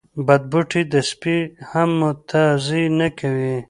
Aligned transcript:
بد 0.27 0.43
بوټي 0.51 0.83
ته 0.91 0.99
سپي 1.09 1.37
هم 1.69 1.89
متازې 2.01 2.83
نه 2.99 3.07
کوی. 3.19 3.55